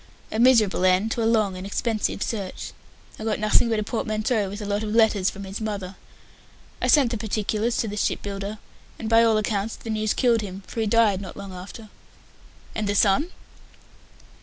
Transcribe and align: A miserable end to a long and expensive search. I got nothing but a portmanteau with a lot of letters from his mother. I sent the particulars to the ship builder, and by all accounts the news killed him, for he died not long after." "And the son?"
A 0.31 0.39
miserable 0.39 0.83
end 0.83 1.11
to 1.11 1.21
a 1.21 1.29
long 1.29 1.55
and 1.55 1.63
expensive 1.67 2.23
search. 2.23 2.73
I 3.19 3.23
got 3.23 3.37
nothing 3.37 3.69
but 3.69 3.77
a 3.77 3.83
portmanteau 3.83 4.49
with 4.49 4.59
a 4.59 4.65
lot 4.65 4.81
of 4.81 4.95
letters 4.95 5.29
from 5.29 5.43
his 5.43 5.61
mother. 5.61 5.95
I 6.81 6.87
sent 6.87 7.11
the 7.11 7.19
particulars 7.19 7.77
to 7.77 7.87
the 7.87 7.97
ship 7.97 8.23
builder, 8.23 8.57
and 8.97 9.07
by 9.07 9.23
all 9.23 9.37
accounts 9.37 9.75
the 9.75 9.91
news 9.91 10.15
killed 10.15 10.41
him, 10.41 10.63
for 10.65 10.79
he 10.81 10.87
died 10.87 11.21
not 11.21 11.37
long 11.37 11.53
after." 11.53 11.89
"And 12.73 12.89
the 12.89 12.95
son?" 12.95 13.29